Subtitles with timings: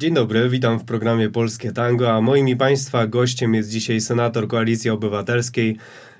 [0.00, 4.48] Dzień dobry, witam w programie Polskie Tango, a moim i Państwa gościem jest dzisiaj senator
[4.48, 5.76] Koalicji Obywatelskiej,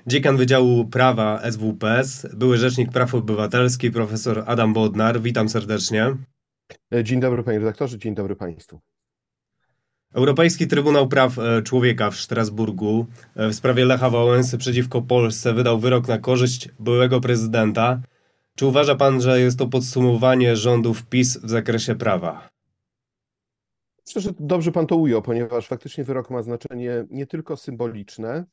[0.07, 5.21] dziekan Wydziału Prawa SWPS, były rzecznik praw obywatelskich, profesor Adam Bodnar.
[5.21, 6.15] Witam serdecznie.
[7.03, 8.79] Dzień dobry panie redaktorze, dzień dobry państwu.
[10.13, 13.05] Europejski Trybunał Praw e, Człowieka w Strasburgu
[13.35, 18.01] e, w sprawie Lecha Wałęsy przeciwko Polsce wydał wyrok na korzyść byłego prezydenta.
[18.55, 22.50] Czy uważa pan, że jest to podsumowanie rządów PiS w zakresie prawa?
[24.11, 28.45] Myślę, że dobrze pan to ujął, ponieważ faktycznie wyrok ma znaczenie nie tylko symboliczne,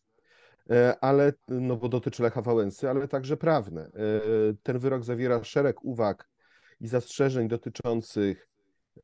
[0.71, 3.91] e, ale, no bo dotyczy Lecha Wałęsy, ale także prawne.
[4.63, 6.29] Ten wyrok zawiera szereg uwag
[6.81, 8.49] i zastrzeżeń dotyczących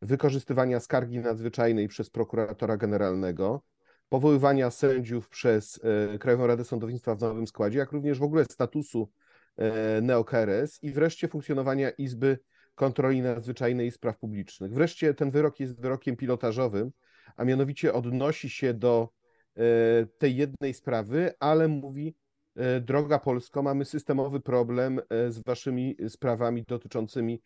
[0.02, 3.62] wykorzystywania skargi nadzwyczajnej przez prokuratora generalnego,
[4.08, 5.80] powoływania sędziów przez
[6.14, 9.10] e, Krajową Radę Sądownictwa w nowym składzie, jak również w ogóle statusu
[9.56, 12.38] e, neokeres i wreszcie funkcjonowania Izby
[12.74, 14.72] Kontroli Nadzwyczajnej i Spraw Publicznych.
[14.72, 16.92] Wreszcie ten wyrok jest wyrokiem pilotażowym,
[17.36, 19.08] a mianowicie odnosi się do
[19.56, 19.62] e,
[20.18, 22.14] tej jednej sprawy, ale mówi
[22.56, 27.42] E, droga Polsko, mamy systemowy problem e, z waszymi sprawami dotyczącymi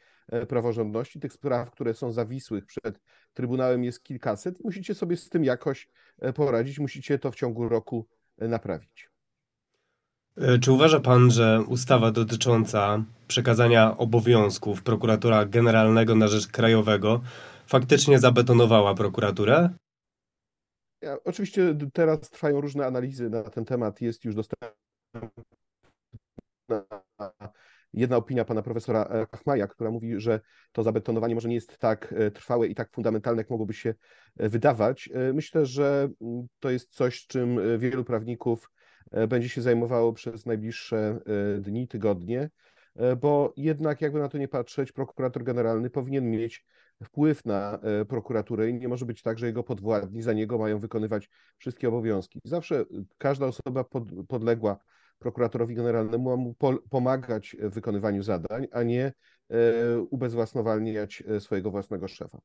[0.49, 1.21] praworządności.
[1.21, 3.01] Tych spraw, które są zawisłych przed
[3.35, 4.65] Trybunałem jest kilkaset.
[4.65, 5.89] Musicie sobie z tym jakoś
[6.35, 9.11] poradzić, musicie to w ciągu roku naprawić.
[10.61, 17.21] Czy uważa pan, że ustawa dotycząca przekazania obowiązków prokuratora generalnego na rzecz krajowego
[17.67, 19.71] faktycznie zabetonowała prokuraturę?
[21.03, 24.01] Ja, oczywiście teraz trwają różne analizy na ten temat.
[24.01, 24.69] Jest już dostępny
[27.93, 30.41] jedna opinia pana profesora Kachmaja, która mówi, że
[30.73, 33.95] to zabetonowanie może nie jest tak e, trwałe i tak fundamentalne, jak mogłoby się
[34.37, 35.09] e, wydawać.
[35.15, 38.71] E, myślę, że mm, to jest coś, czym wielu prawników
[39.29, 41.21] będzie się zajmowało przez najbliższe
[41.61, 42.51] dni, tygodnie,
[43.21, 46.67] bo jednak, jakby na to nie patrzeć, prokurator generalny powinien mieć
[47.05, 47.79] wpływ na
[48.09, 52.41] prokuraturę i nie może być tak, że jego podwładni za niego mają wykonywać wszystkie obowiązki.
[52.45, 52.85] Zawsze
[53.19, 53.85] każda osoba
[54.29, 54.79] podległa
[55.19, 56.55] prokuratorowi generalnemu ma mu
[56.91, 59.13] pomagać w wykonywaniu zadań, a nie
[59.51, 62.39] e, ubezwłasnowalniać e, swojego własnego szefa.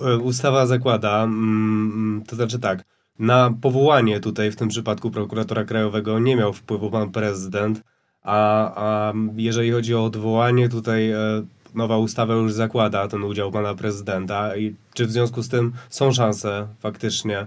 [0.00, 2.84] E, ustawa zakłada, mm, mm, to znaczy tak,
[3.18, 7.82] na powołanie tutaj w tym przypadku prokuratora krajowego nie miał wpływu pan prezydent,
[8.22, 11.12] a, a jeżeli chodzi o odwołanie, tutaj
[11.74, 16.12] nowa ustawa już zakłada ten udział pana prezydenta i czy w związku z tym są
[16.12, 17.46] szanse faktycznie,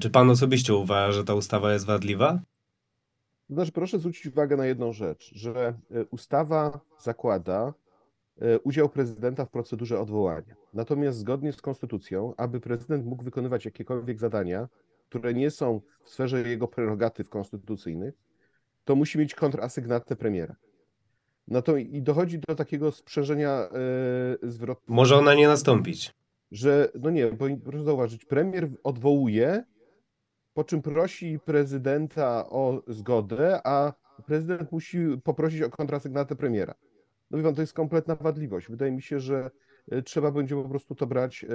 [0.00, 2.38] czy pan osobiście uważa, że ta ustawa jest wadliwa?
[3.50, 7.74] Znaczy, proszę zwrócić uwagę na jedną rzecz, że e, ustawa zakłada
[8.40, 10.54] e, udział prezydenta w procedurze odwołania.
[10.74, 14.68] Natomiast zgodnie z konstytucją, aby prezydent mógł wykonywać jakiekolwiek zadania,
[15.08, 18.14] które nie są w sferze jego prerogatyw konstytucyjnych,
[18.84, 20.56] to musi mieć kontrasygnatę premiera.
[21.48, 23.68] No to i dochodzi do takiego sprzężenia
[24.42, 24.94] yy, zwrotnego.
[24.94, 26.14] Może ona nie nastąpić.
[26.50, 29.64] Że, no nie, bo proszę zauważyć, premier odwołuje
[30.56, 33.92] po czym prosi prezydenta o zgodę, a
[34.26, 36.74] prezydent musi poprosić o kontrasygnatę premiera.
[37.30, 38.68] No wie pan, to jest kompletna wadliwość.
[38.68, 39.50] Wydaje mi się, że
[39.90, 41.48] e, trzeba będzie po prostu to brać e,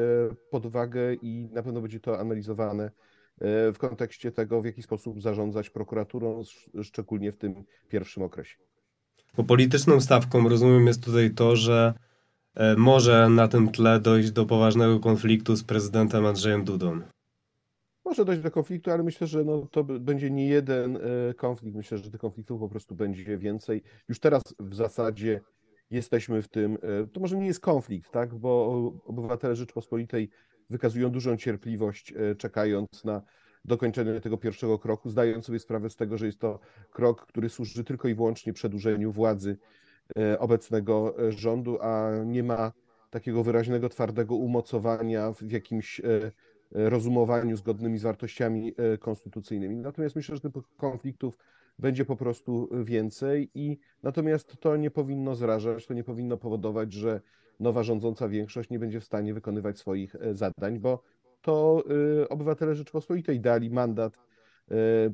[0.51, 2.91] pod uwagę i na pewno będzie to analizowane e,
[3.73, 6.43] w kontekście tego, w jaki sposób zarządzać prokuraturą,
[6.83, 8.57] szczególnie w tym pierwszym okresie.
[9.37, 11.93] Bo polityczną stawką, rozumiem, jest tutaj to, że
[12.77, 17.01] może na tym tle dojść do poważnego konfliktu z prezydentem Andrzejem Dudą.
[18.05, 21.77] Może dojść do konfliktu, ale myślę, że no, to będzie nie jeden e, konflikt.
[21.77, 23.83] Myślę, że tych konfliktów po prostu będzie więcej.
[24.09, 25.41] Już teraz w zasadzie
[25.91, 28.75] jesteśmy w tym, e, to może nie jest konflikt, tak, bo
[29.05, 30.29] obywatele Rzeczpospolitej
[30.71, 33.21] wykazują dużą cierpliwość, e, czekając na
[33.65, 36.59] dokończenie tego pierwszego kroku, zdając sobie sprawę z tego, że jest to
[36.91, 39.57] krok, który służy tylko i wyłącznie przedłużeniu władzy
[40.39, 42.71] obecnego rządu, a nie ma
[43.09, 46.01] takiego wyraźnego, twardego umocowania w jakimś
[46.71, 49.77] rozumowaniu zgodnymi z wartościami e, konstytucyjnymi.
[49.77, 51.37] Natomiast myślę, że tych konfliktów
[51.79, 57.21] będzie po prostu więcej i natomiast to nie powinno zrażać, to nie powinno powodować, że
[57.61, 61.03] nowa rządząca większość nie będzie w stanie wykonywać swoich e, zadań, bo
[61.41, 61.83] to
[62.21, 64.17] e, obywatele Rzeczypospolitej dali mandat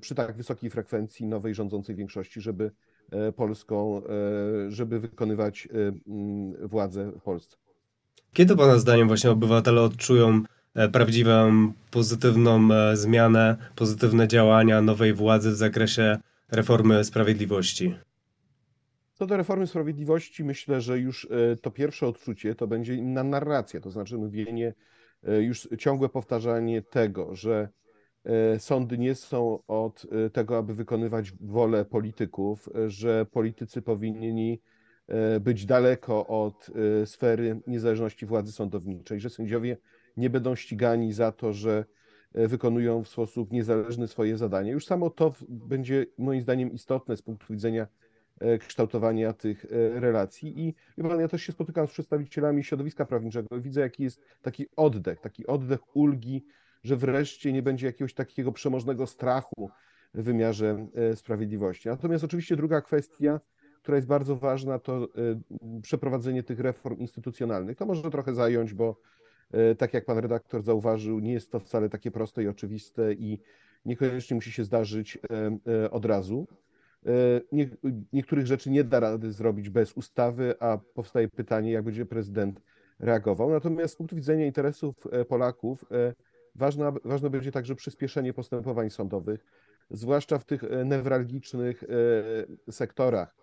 [0.01, 2.71] przy tak wysokiej frekwencji nowej rządzącej większości, żeby
[3.35, 4.01] Polską,
[4.67, 5.67] żeby wykonywać
[6.63, 7.57] władzę w Polsce.
[8.33, 10.43] Kiedy Pana zdaniem właśnie obywatele odczują
[10.77, 16.17] E, prawdziwą, pozytywną e, zmianę, pozytywne działania nowej władzy w zakresie
[16.51, 17.95] reformy sprawiedliwości?
[19.17, 23.81] Co do reformy sprawiedliwości, myślę, że już e, to pierwsze odczucie to będzie inna narracja,
[23.81, 24.73] to znaczy mówienie,
[25.39, 27.69] już ciągłe powtarzanie tego, że
[28.57, 34.61] sądy nie są od tego, aby wykonywać wolę polityków, że politycy powinni
[35.41, 36.71] być daleko od
[37.05, 39.77] sfery niezależności władzy sądowniczej, że sędziowie
[40.17, 41.85] nie będą ścigani za to, że
[42.33, 44.71] wykonują w sposób niezależny swoje zadania.
[44.71, 48.06] Już samo to będzie moim zdaniem istotne z punktu widzenia E,
[48.59, 50.59] kształtowania tych e, relacji.
[50.59, 50.75] I
[51.19, 53.61] ja też się spotykam z przedstawicielami środowiska prawniczego.
[53.61, 56.45] Widzę, jaki jest taki oddech, taki oddech ulgi,
[56.83, 59.69] że wreszcie nie będzie jakiegoś takiego przemożnego strachu
[60.13, 61.89] w wymiarze e, sprawiedliwości.
[61.89, 63.39] Natomiast oczywiście druga kwestia,
[63.81, 65.07] która jest bardzo ważna, to
[65.81, 67.77] przeprowadzenie tych reform instytucjonalnych.
[67.77, 69.01] To może trochę zająć, bo
[69.77, 73.39] tak jak pan redaktor zauważył, nie jest to wcale takie proste i oczywiste i
[73.85, 75.17] niekoniecznie musi się zdarzyć
[75.91, 76.47] od razu.
[77.05, 77.11] E,
[77.51, 77.69] nie,
[78.13, 82.61] niektórych rzeczy nie da rady zrobić bez ustawy, a powstaje pytanie, jak będzie prezydent
[82.99, 83.49] reagował.
[83.49, 86.13] Natomiast z punktu widzenia interesów e, Polaków e,
[86.55, 89.45] ważna, ważne będzie także przyspieszenie postępowań sądowych,
[89.91, 91.83] zwłaszcza w tych newralgicznych
[92.71, 93.35] sektorach.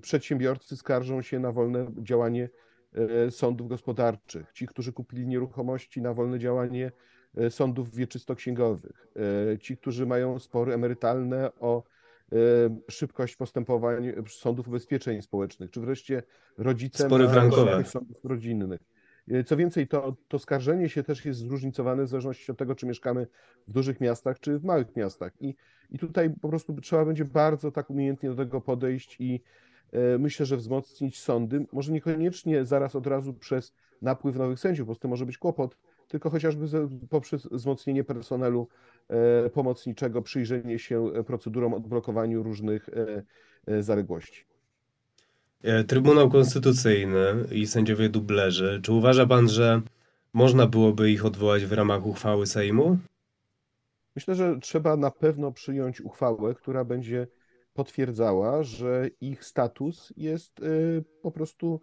[0.00, 2.48] Przedsiębiorcy skarżą się na wolne działanie
[3.30, 4.52] sądów gospodarczych.
[4.52, 6.92] Ci, którzy kupili nieruchomości, na wolne działanie
[7.50, 9.06] sądów wieczystoksięgowych,
[9.52, 11.82] e, ci, którzy mają spory emerytalne o
[12.32, 12.36] e,
[12.90, 16.22] szybkość postępowań sądów ubezpieczeń społecznych, czy wreszcie
[16.58, 18.80] rodzice spory frankowe sądów rodzinnych.
[19.46, 23.26] Co więcej, to, to skarżenie się też jest zróżnicowane w zależności od tego, czy mieszkamy
[23.68, 25.32] w dużych miastach, czy w małych miastach.
[25.40, 25.54] I,
[25.90, 29.40] i tutaj po prostu trzeba będzie bardzo tak umiejętnie do tego podejść i
[30.18, 33.72] myślę, że wzmocnić sądy, może niekoniecznie zaraz od razu przez
[34.02, 35.76] napływ nowych sędziów, bo z tym może być kłopot,
[36.08, 36.66] tylko chociażby
[37.10, 38.68] poprzez wzmocnienie personelu
[39.08, 43.22] e, pomocniczego, przyjrzenie się procedurom odblokowaniu różnych e,
[43.66, 44.44] e, zaległości.
[45.86, 49.82] Trybunał Konstytucyjny i sędziowie dublerzy, czy uważa pan, że
[50.32, 52.98] można byłoby ich odwołać w ramach uchwały Sejmu?
[54.16, 57.26] Myślę, że trzeba na pewno przyjąć uchwałę, która będzie
[57.74, 60.60] potwierdzała, że ich status jest
[61.22, 61.80] po prostu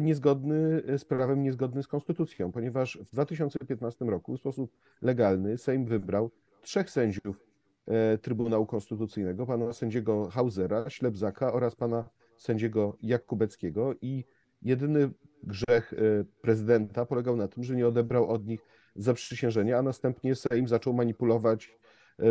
[0.00, 6.30] niezgodny z prawem, niezgodny z konstytucją, ponieważ w 2015 roku w sposób legalny Sejm wybrał
[6.62, 7.46] trzech sędziów
[7.86, 14.24] e, Trybunału Konstytucyjnego, pana sędziego Hausera, Ślepzaka oraz pana sędziego Jakubeckiego i
[14.62, 15.10] jedyny
[15.42, 15.96] grzech e,
[16.40, 18.60] prezydenta polegał na tym, że nie odebrał od nich
[18.96, 21.78] zaprzysiężenia, a następnie Sejm zaczął manipulować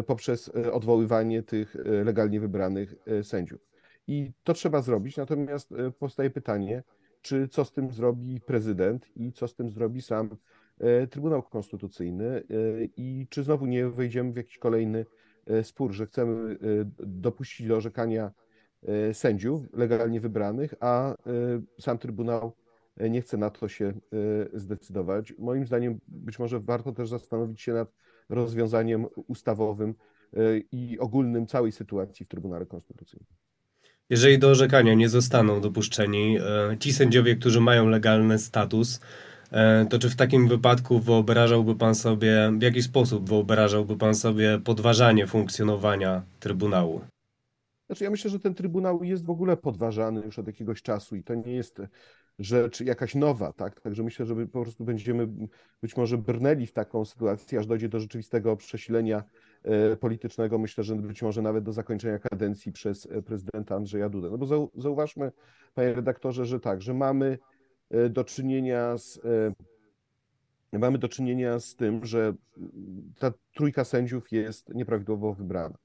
[0.07, 1.75] poprzez odwoływanie tych
[2.06, 3.68] legalnie wybranych sędziów.
[4.07, 6.84] I to trzeba zrobić, natomiast powstaje pytanie,
[7.21, 10.38] czy co z tym zrobi prezydent i co z tym zrobi sam
[10.80, 12.44] e, Trybunał Konstytucyjny e,
[12.98, 15.06] i czy znowu nie wejdziemy w jakiś kolejny
[15.48, 16.57] e, spór, że chcemy
[16.98, 18.31] dopuścić do orzekania
[19.13, 21.16] sędziów legalnie wybranych, a
[21.80, 22.56] sam Trybunał
[22.98, 23.94] nie chce na to się
[24.54, 25.33] zdecydować.
[25.39, 27.94] Moim zdaniem być może warto też zastanowić się nad
[28.30, 29.95] rozwiązaniem ustawowym
[30.71, 33.49] i ogólnym całej sytuacji w Trybunale Konstytucyjnym.
[34.09, 39.00] Jeżeli do orzekania nie zostaną dopuszczeni e, ci sędziowie, którzy mają legalny status,
[39.51, 44.59] e, to czy w takim wypadku wyobrażałby pan sobie, w jaki sposób wyobrażałby pan sobie
[44.63, 47.01] podważanie funkcjonowania Trybunału?
[47.85, 51.23] Znaczy ja myślę, że ten Trybunał jest w ogóle podważany już od jakiegoś czasu i
[51.23, 51.81] to nie jest
[52.39, 53.81] rzecz jakaś nowa, tak?
[53.81, 55.27] Także myślę, że po prostu będziemy
[55.81, 59.24] być może brnęli w taką sytuację, aż dojdzie do rzeczywistego przesilenia
[59.63, 64.30] e, politycznego, myślę, że być może nawet do zakończenia kadencji przez e, prezydenta Andrzeja Dudę.
[64.30, 65.31] No bo zauważmy,
[65.74, 67.38] panie redaktorze, że tak, że mamy
[67.89, 69.21] e, do czynienia z
[70.74, 72.33] mamy do czynienia z tym, że
[73.19, 75.78] ta trójka sędziów jest nieprawidłowo wybrana.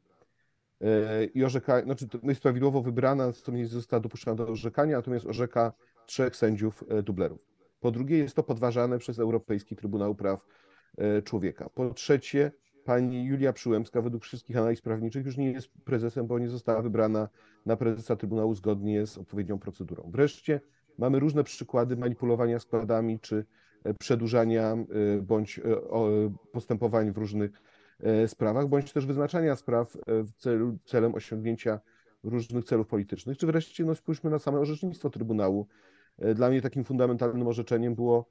[1.34, 5.72] I orzeka, znaczy jest prawidłowo wybrana, nie została dopuszczona do orzekania, natomiast orzeka
[6.06, 7.40] trzech sędziów e, dublerów.
[7.80, 10.46] Po drugie, jest to podważane przez Europejski Trybunał Praw
[10.98, 11.70] e, Człowieka.
[11.74, 12.52] Po trzecie,
[12.84, 17.28] pani Julia Przyłębska według wszystkich analiz prawniczych już nie jest prezesem, bo nie została wybrana
[17.66, 20.10] na prezesa Trybunału zgodnie z odpowiednią procedurą.
[20.12, 20.60] Wreszcie
[20.98, 23.44] mamy różne przykłady manipulowania składami czy
[23.84, 24.76] e, przedłużania
[25.22, 25.60] bądź
[26.52, 27.62] postępowań w różnych
[28.26, 31.80] sprawach, bądź też wyznaczania spraw w celu, celem osiągnięcia
[32.24, 33.38] różnych celów politycznych.
[33.38, 35.66] Czy wreszcie no, spójrzmy na same orzecznictwo Trybunału
[36.18, 38.28] E, dla mnie takim fundamentalnym orzeczeniem było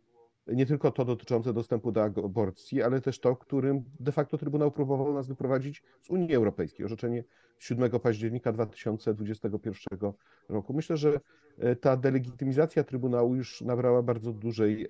[0.47, 5.13] nie tylko to dotyczące dostępu do aborcji, ale też to, którym de facto Trybunał próbował
[5.13, 6.85] nas wyprowadzić z Unii Europejskiej.
[6.85, 7.23] Orzeczenie
[7.59, 10.12] 7 października 2021
[10.50, 10.73] roku.
[10.73, 11.19] Myślę, że
[11.57, 14.88] e, ta delegitymizacja Trybunału już nabrała bardzo dużej,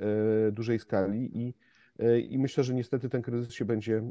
[0.48, 1.54] e, dużej skali i,
[2.30, 4.04] i myślę, że niestety ten kryzys się będzie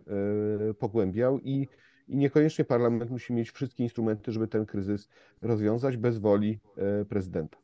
[0.78, 1.68] pogłębiał i,
[2.12, 5.09] i niekoniecznie parlament musi mieć wszystkie instrumenty, żeby ten kryzys
[5.42, 6.59] rozwiązać bez woli
[7.09, 7.62] prezydenta.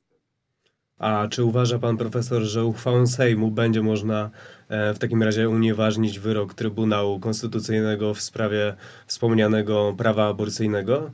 [0.99, 4.31] A czy uważa pan profesor, że uchwałą Sejmu będzie można
[4.69, 8.77] e, w takim razie unieważnić wyrok Trybunału Konstytucyjnego w sprawie
[9.07, 11.11] wspomnianego prawa aborcyjnego?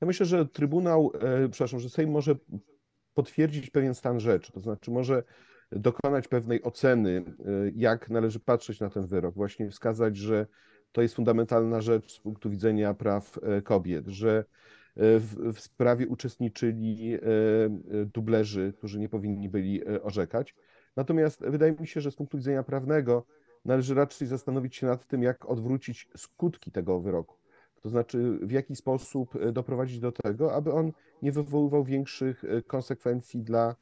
[0.00, 2.34] Ja myślę, że Trybunał, e, przepraszam, że Sejm może
[3.14, 5.22] potwierdzić pewien stan rzeczy, to znaczy może
[5.72, 10.46] dokonać pewnej oceny, e, jak należy patrzeć na ten wyrok, właśnie wskazać, że
[10.96, 14.44] to jest fundamentalna rzecz z punktu widzenia praw e, kobiet, że
[14.96, 17.18] w, w sprawie uczestniczyli
[18.14, 20.54] dublerzy, którzy nie powinni byli orzekać.
[20.96, 23.26] Natomiast wydaje mi się, że z punktu widzenia prawnego
[23.64, 27.36] należy raczej zastanowić się nad tym, jak odwrócić skutki tego wyroku.
[27.82, 32.62] To znaczy, w jaki sposób e, doprowadzić do tego, aby on nie wywoływał większych e,
[32.62, 33.76] konsekwencji dla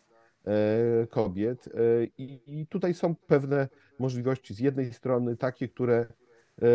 [0.44, 1.68] e, kobiet.
[2.16, 3.68] I tutaj są pewne
[3.98, 4.54] możliwości.
[4.54, 6.06] Z jednej strony takie, które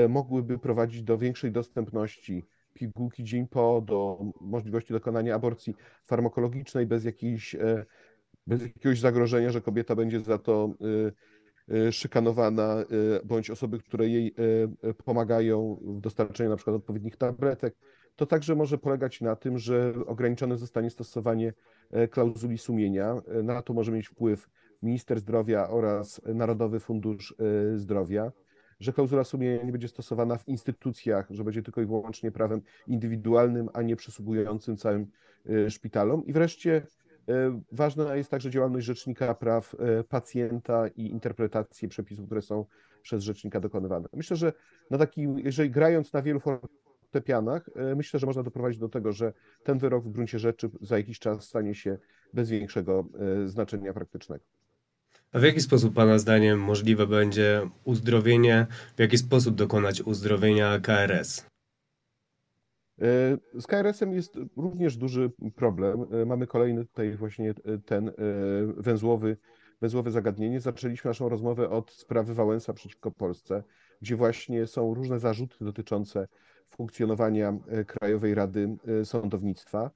[0.09, 7.55] mogłyby prowadzić do większej dostępności pigułki dzień po, do możliwości dokonania aborcji farmakologicznej bez, jakiejś,
[8.48, 10.74] bez jakiegoś zagrożenia, że kobieta będzie za to
[11.71, 12.86] E, szykanowana, e,
[13.25, 14.36] bądź osoby, które jej
[14.83, 17.75] e, pomagają w dostarczeniu na przykład odpowiednich tabletek,
[18.15, 21.53] to także może polegać na tym, że ograniczone zostanie stosowanie
[22.12, 23.15] klauzuli sumienia.
[23.43, 24.50] Na to może mieć wpływ
[24.83, 27.36] minister zdrowia oraz Narodowy Fundusz
[27.75, 28.31] Zdrowia,
[28.79, 33.69] że klauzula sumienia nie będzie stosowana w instytucjach, że będzie tylko i wyłącznie prawem indywidualnym,
[33.74, 35.07] a nie przysługującym całym
[35.69, 36.25] szpitalom.
[36.25, 36.81] I wreszcie
[37.29, 42.65] E, ważna jest także działalność Rzecznika Praw e, Pacjenta i interpretacje przepisów, które są
[43.01, 44.09] przez Rzecznika dokonywane.
[44.13, 44.53] Myślę, że
[44.89, 49.33] na taki, jeżeli grając na wielu fortepianach, e, myślę, że można doprowadzić do tego, że
[49.63, 51.98] ten wyrok w gruncie rzeczy za jakiś czas stanie się
[52.33, 53.05] bez większego
[53.45, 54.45] znaczenia praktycznego.
[55.31, 58.67] A w jaki sposób Pana zdaniem możliwe będzie uzdrowienie,
[58.98, 61.45] w jaki sposób dokonać uzdrowienia KRS?
[63.01, 66.05] E, z KRS-em jest również duży problem.
[66.12, 68.12] E, mamy kolejny tutaj właśnie e, ten
[68.77, 69.38] węzłowy,
[69.81, 70.59] węzłowe zagadnienie.
[70.59, 73.63] Zaczęliśmy naszą rozmowę od sprawy Wałęsa przeciwko Polsce,
[74.01, 76.27] gdzie właśnie są różne zarzuty dotyczące
[76.69, 79.91] funkcjonowania Krajowej Rady Sądownictwa.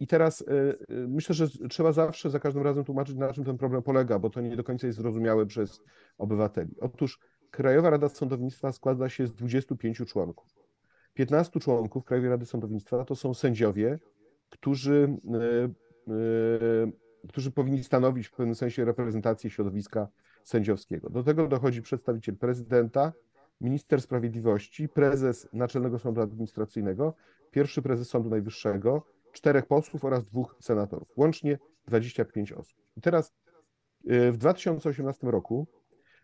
[0.00, 0.44] I teraz
[0.88, 4.40] myślę, że trzeba zawsze za każdym razem tłumaczyć, na czym ten problem polega, bo to
[4.40, 5.80] nie do końca jest zrozumiałe przez
[6.18, 6.74] obywateli.
[6.80, 10.62] Otóż Krajowa Rada Sądownictwa składa się z 25 członków.
[11.14, 13.98] 15 członków Krajowej Rady Sądownictwa to są sędziowie,
[14.50, 15.64] którzy, e,
[16.12, 20.08] e, którzy powinni stanowić w pewnym sensie reprezentację środowiska
[20.44, 21.10] sędziowskiego.
[21.10, 23.12] Do tego dochodzi przedstawiciel prezydenta,
[23.60, 27.14] minister sprawiedliwości, prezes Naczelnego Sądu Administracyjnego,
[27.50, 31.08] pierwszy prezes Sądu Najwyższego, czterech posłów oraz dwóch senatorów.
[31.16, 32.78] Łącznie 25 osób.
[32.96, 33.32] I teraz
[34.08, 35.66] e, w 2018 roku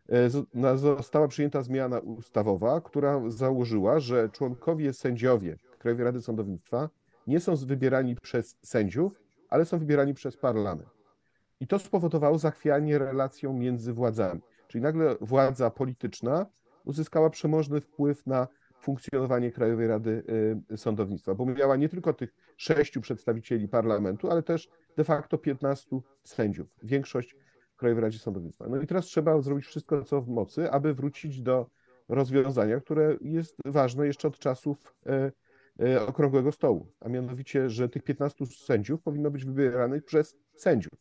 [0.09, 0.31] E,
[0.77, 6.91] została przyjęta zmiana ustawowa, która założyła, że członkowie sędziowie Krajowej Rady Sądownictwa
[7.27, 10.89] nie są wybierani przez sędziów, ale są wybierani przez parlament.
[11.61, 14.41] I to spowodowało zachwianie relacją między władzami.
[14.69, 16.47] Czyli nagle władza polityczna
[16.85, 18.49] uzyskała przemożny wpływ na
[18.81, 20.25] funkcjonowanie Krajowej Rady
[20.71, 26.01] e, Sądownictwa, bo miała nie tylko tych sześciu przedstawicieli parlamentu, ale też de facto 15
[26.25, 26.69] sędziów.
[26.83, 27.37] Większość
[27.77, 28.69] Krajowej Radzie Sądownictwa.
[28.69, 31.71] No i teraz trzeba zrobić wszystko, co w mocy, aby wrócić do
[32.09, 35.33] rozwiązania, które jest ważne jeszcze od czasów e,
[35.81, 40.93] e, okrągłego stołu, a mianowicie, że tych 15 sędziów powinno być wybieranych przez sędziów.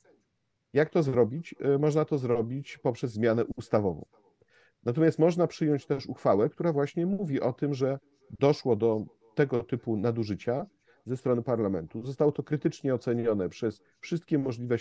[0.74, 1.56] Jak to zrobić?
[1.80, 4.06] Można to zrobić poprzez zmianę ustawową.
[4.88, 8.00] Natomiast można przyjąć też uchwałę, która właśnie mówi o tym, że
[8.40, 10.66] doszło do tego typu nadużycia
[11.06, 12.06] ze strony parlamentu.
[12.06, 14.78] Zostało to krytycznie ocenione przez wszystkie możliwe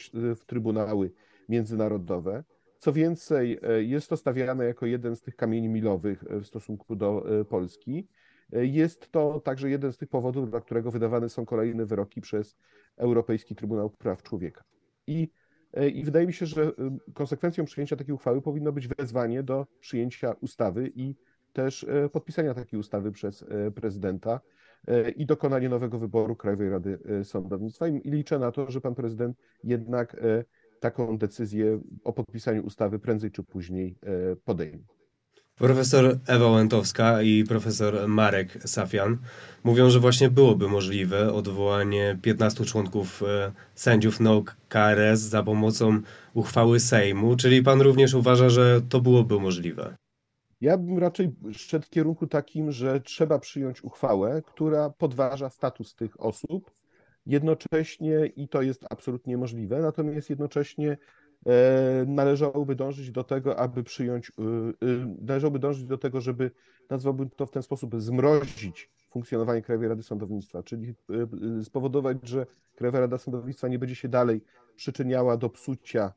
[0.46, 1.12] trybunały
[1.48, 2.44] międzynarodowe.
[2.78, 6.96] Co więcej, e, jest to stawiane jako jeden z tych kamieni milowych e, w stosunku
[6.96, 8.08] do e, Polski.
[8.52, 12.56] Jest to także jeden z tych powodów, dla którego wydawane są kolejne wyroki przez
[12.96, 14.64] Europejski Trybunał Praw Człowieka.
[15.06, 15.28] I,
[15.94, 16.72] I wydaje mi się, że
[17.14, 21.14] konsekwencją przyjęcia takiej uchwały powinno być wezwanie do przyjęcia ustawy i
[21.52, 24.40] też podpisania takiej ustawy przez prezydenta
[25.16, 27.88] i dokonanie nowego wyboru Krajowej Rady Sądownictwa.
[27.88, 30.16] I liczę na to, że pan prezydent jednak
[30.80, 34.84] taką decyzję o podpisaniu ustawy prędzej czy później e, podejmie.
[35.58, 39.18] Profesor Ewa Łętowska i profesor Marek Safian
[39.64, 46.00] mówią, że właśnie byłoby możliwe odwołanie 15 członków e, sędziów NOK KRS za pomocą
[46.34, 49.96] uchwały Sejmu, czyli pan również uważa, że to byłoby możliwe?
[50.60, 56.20] Ja bym raczej szedł w kierunku takim, że trzeba przyjąć uchwałę, która podważa status tych
[56.20, 56.70] osób
[57.26, 60.96] Jednocześnie, i to jest absolutnie możliwe, natomiast jednocześnie
[62.06, 64.42] należałoby dążyć do tego, aby przyjąć, e,
[64.86, 66.50] e, należałoby dążyć do tego, żeby,
[66.90, 70.94] nazwałbym to w ten sposób, zmrozić funkcjonowanie Krajowej Rady Sądownictwa, czyli
[71.62, 74.40] spowodować, że Krajowa Rada Sądownictwa nie będzie się dalej
[74.76, 76.12] przyczyniała do psucia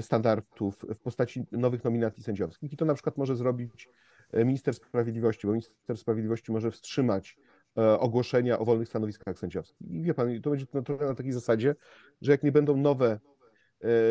[0.00, 2.72] standardów w postaci nowych nominacji sędziowskich.
[2.72, 3.88] I to na przykład może zrobić
[4.32, 7.38] minister sprawiedliwości, bo minister sprawiedliwości może wstrzymać
[7.98, 9.90] ogłoszenia o wolnych stanowiskach sędziowskich.
[9.90, 11.74] I wie pan, to będzie trochę na takiej zasadzie,
[12.22, 13.20] że jak nie będą nowe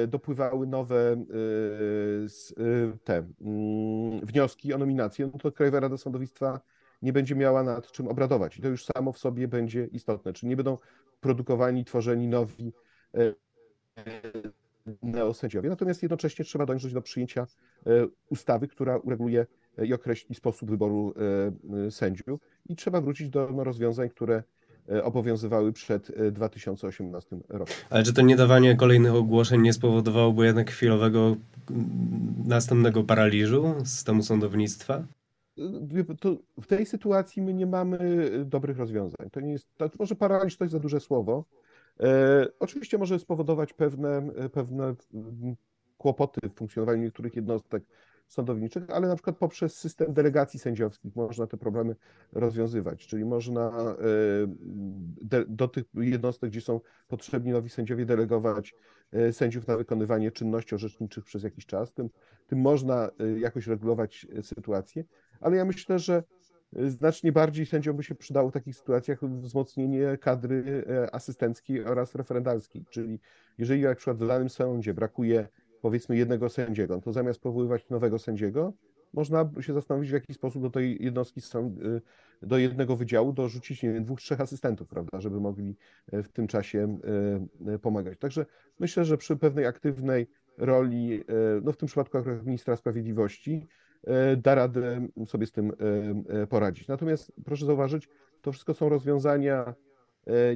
[0.07, 1.25] dopływały nowe
[3.03, 6.59] te mm, wnioski o nominację, no to Krajowa Rada Sądownictwa
[7.01, 8.57] nie będzie miała nad czym obradować.
[8.57, 10.33] I to już samo w sobie będzie istotne.
[10.33, 10.77] Czy nie będą
[11.19, 12.73] produkowani, tworzeni nowi
[15.03, 15.69] neosędziowie.
[15.69, 17.47] Natomiast jednocześnie trzeba dążyć do przyjęcia
[17.85, 19.45] e, ustawy, która ureguluje
[19.83, 21.13] i określi sposób wyboru
[21.87, 24.43] e, sędziów i trzeba wrócić do no, rozwiązań, które e,
[25.03, 27.75] obowiązywały przed 2018 rokiem.
[27.89, 31.35] Ale czy to niedawanie kolejnych ogłoszeń nie spowodowałoby jednak chwilowego
[32.45, 35.03] następnego paraliżu systemu sądownictwa?
[36.19, 39.29] To w tej sytuacji my nie mamy dobrych rozwiązań.
[39.31, 41.45] To nie jest, to może paraliż to jest za duże słowo,
[41.99, 44.95] E, oczywiście może spowodować pewne, pewne
[45.97, 47.83] kłopoty w funkcjonowaniu niektórych jednostek
[48.27, 51.95] sądowniczych, ale na przykład poprzez system delegacji sędziowskich można te problemy
[52.33, 53.95] rozwiązywać, czyli można
[55.31, 58.75] e, do tych jednostek, gdzie są potrzebni nowi sędziowie, delegować
[59.11, 61.93] e, sędziów na wykonywanie czynności orzeczniczych przez jakiś czas.
[61.93, 62.09] Tym,
[62.47, 65.03] tym można jakoś regulować sytuację,
[65.41, 66.23] ale ja myślę, że
[66.73, 72.85] Znacznie bardziej sędziom by się przydało w takich sytuacjach wzmocnienie kadry e, asystenckiej oraz referendalskiej.
[72.89, 73.19] Czyli
[73.57, 75.47] jeżeli na przykład w danym sądzie brakuje
[75.81, 78.73] powiedzmy jednego sędziego, to zamiast powoływać nowego sędziego,
[79.13, 83.93] można się zastanowić, w jaki sposób do tej jednostki, e, do jednego wydziału dorzucić, nie
[83.93, 85.75] wiem, dwóch, trzech asystentów, prawda, żeby mogli
[86.11, 86.97] e, w tym czasie
[87.81, 88.17] pomagać.
[88.17, 88.45] Także
[88.79, 91.23] myślę, że przy pewnej aktywnej roli,
[91.63, 93.67] no w tym przypadku akurat ministra sprawiedliwości,
[94.37, 95.71] da radę sobie z tym
[96.49, 96.87] poradzić.
[96.87, 98.09] Natomiast proszę zauważyć,
[98.41, 99.73] to wszystko są rozwiązania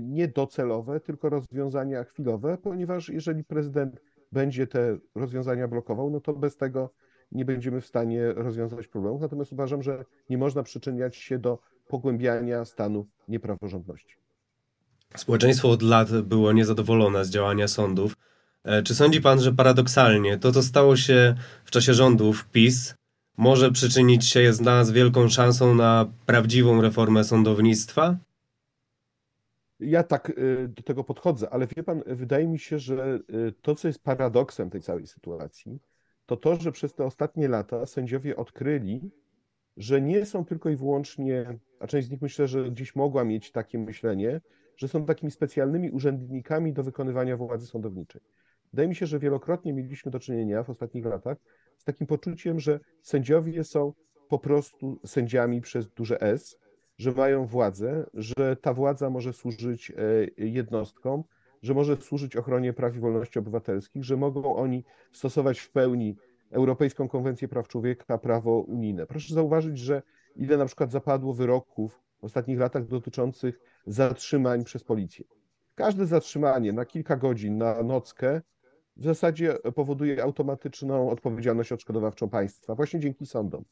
[0.01, 6.57] nie docelowe, tylko rozwiązania chwilowe, ponieważ jeżeli prezydent będzie te rozwiązania blokował, no to bez
[6.57, 6.93] tego
[7.31, 9.21] nie będziemy w stanie rozwiązać problemów.
[9.21, 14.15] Natomiast uważam, że nie można przyczyniać się do pogłębiania stanu niepraworządności.
[15.15, 18.13] Społeczeństwo od lat było niezadowolone z działania sądów.
[18.83, 21.35] Czy sądzi pan, że paradoksalnie to, co stało się
[21.65, 22.95] w czasie rządów PiS,
[23.38, 28.17] może przyczynić się jest dla nas wielką szansą na prawdziwą reformę sądownictwa?
[29.81, 33.75] Ja tak y, do tego podchodzę, ale wie pan, wydaje mi się, że y, to,
[33.75, 35.79] co jest paradoksem tej całej sytuacji,
[36.25, 39.11] to to, że przez te ostatnie lata sędziowie odkryli,
[39.77, 43.51] że nie są tylko i wyłącznie, a część z nich myślę, że dziś mogła mieć
[43.51, 44.41] takie myślenie,
[44.77, 48.22] że są takimi specjalnymi urzędnikami do wykonywania władzy sądowniczej.
[48.74, 51.37] Wydaje mi się, że wielokrotnie mieliśmy do czynienia w ostatnich latach
[51.77, 53.94] z takim poczuciem, że sędziowie są
[54.29, 56.57] po prostu sędziami przez duże S,
[57.01, 59.94] że mają władzę, że ta władza może służyć e,
[60.37, 61.24] jednostkom,
[61.61, 66.16] że może służyć ochronie praw i wolności obywatelskich, że mogą oni stosować w pełni
[66.51, 69.07] Europejską Konwencję Praw Człowieka, prawo unijne.
[69.07, 70.01] Proszę zauważyć, że
[70.35, 75.25] ile na przykład zapadło wyroków w ostatnich latach dotyczących zatrzymań przez policję.
[75.75, 78.42] Każde zatrzymanie na kilka godzin, na nockę
[78.98, 83.64] w zasadzie powoduje automatyczną odpowiedzialność odszkodowawczą państwa, właśnie dzięki sądom.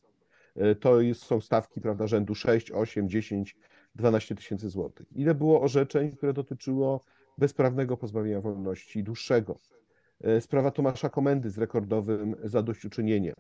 [0.59, 3.57] E, to są stawki prawda, rzędu 6, 8, 10,
[3.95, 5.07] 12 tysięcy złotych.
[5.15, 7.03] Ile było orzeczeń, które dotyczyło
[7.37, 9.59] bezprawnego pozbawienia wolności dłuższego?
[10.21, 13.35] E, sprawa Tomasza Komendy z rekordowym zadośćuczynieniem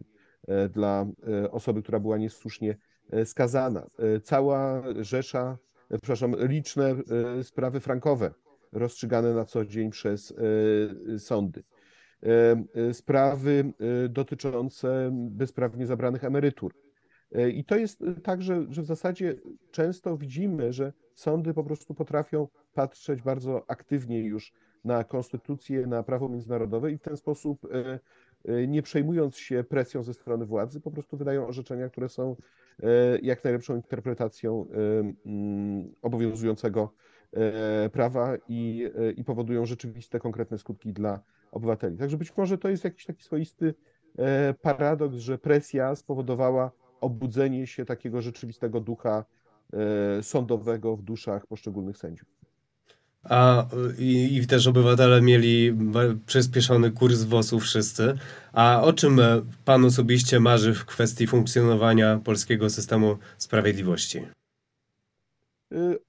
[0.47, 1.05] e, dla
[1.51, 2.77] osoby, która była niesłusznie
[3.25, 3.87] skazana.
[4.23, 5.57] Cała rzesza,
[5.89, 6.95] przepraszam, liczne
[7.43, 8.31] sprawy frankowe
[8.71, 10.33] rozstrzygane na co dzień przez
[11.17, 11.63] sądy.
[12.93, 13.73] Sprawy
[14.09, 16.73] dotyczące bezprawnie zabranych emerytur.
[17.53, 19.35] I to jest tak, że, że w zasadzie
[19.71, 26.29] często widzimy, że sądy po prostu potrafią patrzeć bardzo aktywnie już na konstytucję, na prawo
[26.29, 27.67] międzynarodowe i w ten sposób,
[28.67, 32.35] nie przejmując się presją ze strony władzy, po prostu wydają orzeczenia, które są
[33.21, 34.67] jak najlepszą interpretacją
[35.25, 36.93] mm, obowiązującego
[37.91, 41.19] prawa i, i powodują rzeczywiste, konkretne skutki dla
[41.51, 41.97] obywateli.
[41.97, 43.73] Także być może to jest jakiś taki swoisty
[44.17, 49.25] e, paradoks, że presja spowodowała obudzenie się takiego rzeczywistego ducha
[49.73, 52.39] e, sądowego w duszach poszczególnych sędziów.
[53.23, 55.77] A i, i, też obywatele mieli
[56.25, 58.17] przyspieszony kurs WOS-u wszyscy.
[58.53, 64.21] A o czym e, pan osobiście marzy w kwestii funkcjonowania polskiego systemu sprawiedliwości?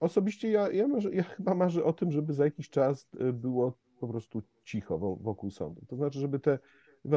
[0.01, 4.09] Osobiście ja, ja, marzę, ja chyba marzę o tym, żeby za jakiś czas było po
[4.09, 5.83] prostu cicho wokół sądu.
[5.89, 6.59] To znaczy, żeby te,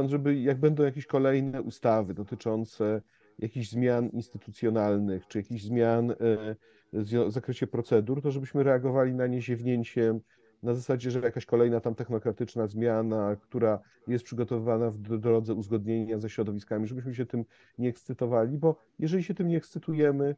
[0.08, 3.02] żeby jak będą jakieś kolejne ustawy dotyczące
[3.40, 6.16] jakichś zmian instytucjonalnych, czy jakichś zmian e,
[6.94, 10.20] w zakresie procedur, to żebyśmy reagowali na nie ziewnięciem,
[10.64, 16.30] na zasadzie, że jakaś kolejna tam technokratyczna zmiana, która jest przygotowywana w drodze uzgodnienia ze
[16.30, 17.46] środowiskami, żebyśmy się tym
[17.78, 20.36] nie ekscytowali, bo jeżeli się tym nie ekscytujemy,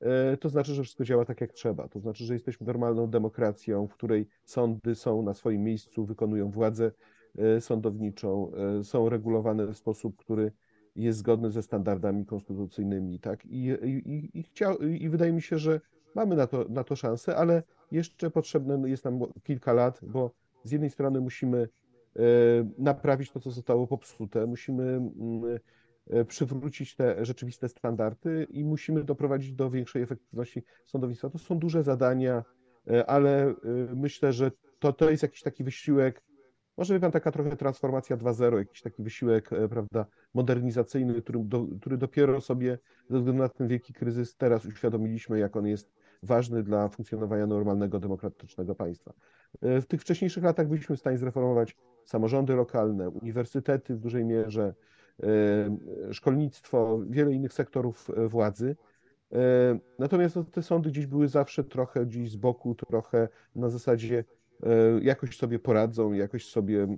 [0.00, 1.88] e, to znaczy, że wszystko działa tak, jak trzeba.
[1.88, 6.92] To znaczy, że jesteśmy normalną demokracją, w której sądy są na swoim miejscu, wykonują władzę
[7.38, 8.52] e, sądowniczą,
[8.82, 10.52] są regulowane w sposób, który
[10.96, 13.46] jest zgodny ze standardami konstytucyjnymi, tak?
[13.46, 15.80] I, i, i, chciał, i wydaje mi się, że
[16.14, 20.30] mamy na to, na to szansę, ale jeszcze potrzebne jest nam kilka lat, bo
[20.64, 21.68] z jednej strony musimy
[22.78, 25.58] naprawić to, co zostało popsute, musimy mm,
[26.10, 31.30] E, przywrócić te rzeczywiste standardy i musimy doprowadzić do większej efektywności sądownictwa.
[31.30, 32.44] To są duże zadania,
[32.90, 33.54] e, ale e,
[33.96, 36.22] myślę, że to, to jest jakiś taki wysiłek,
[36.76, 42.40] może pan taka trochę transformacja 2.0, jakiś taki wysiłek, prawda, modernizacyjny, który, do, który dopiero
[42.40, 42.78] sobie
[43.10, 47.98] ze względu na ten wielki kryzys teraz uświadomiliśmy, jak on jest ważny dla funkcjonowania normalnego,
[47.98, 49.12] demokratycznego państwa.
[49.62, 54.74] W tych wcześniejszych latach byliśmy w stanie zreformować samorządy lokalne, uniwersytety w dużej mierze,
[55.22, 58.76] E, szkolnictwo, wiele innych sektorów e, władzy.
[59.32, 64.24] E, natomiast no, te sądy gdzieś były zawsze trochę gdzieś z boku, trochę na zasadzie
[65.02, 66.96] jakoś sobie poradzą, jakoś sobie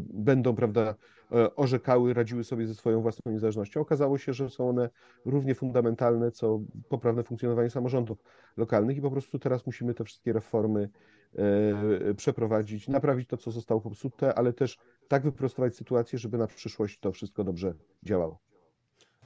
[0.00, 0.94] będą, prawda,
[1.56, 3.80] orzekały, radziły sobie ze swoją własną niezależnością.
[3.80, 4.90] Okazało się, że są one
[5.24, 8.24] równie fundamentalne, co poprawne funkcjonowanie samorządów
[8.56, 10.88] lokalnych i po prostu teraz musimy te wszystkie reformy
[11.38, 16.98] E, przeprowadzić, naprawić to, co zostało popsute, ale też tak wyprostować sytuację, żeby na przyszłość
[16.98, 18.38] to wszystko dobrze działało.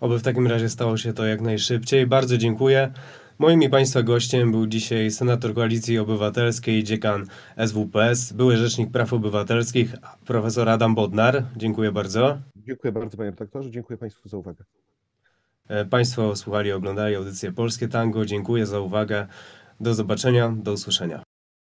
[0.00, 2.06] Oby w takim razie stało się to jak najszybciej.
[2.06, 2.92] Bardzo dziękuję.
[3.38, 7.26] Moim i Państwa gościem był dzisiaj senator Koalicji Obywatelskiej, dziekan
[7.66, 9.94] SWPS, były rzecznik praw obywatelskich,
[10.26, 11.44] profesor Adam Bodnar.
[11.56, 12.38] Dziękuję bardzo.
[12.56, 14.64] Dziękuję bardzo panie redaktorze, dziękuję Państwu za uwagę.
[15.68, 18.26] E, państwo słuchali, oglądali audycję Polskie Tango.
[18.26, 19.26] Dziękuję za uwagę.
[19.80, 21.25] Do zobaczenia, do usłyszenia.